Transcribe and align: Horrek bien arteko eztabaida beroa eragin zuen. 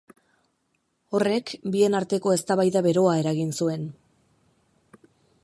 Horrek 1.17 1.53
bien 1.75 1.97
arteko 1.99 2.33
eztabaida 2.37 2.83
beroa 2.89 3.15
eragin 3.25 3.55
zuen. 3.63 3.87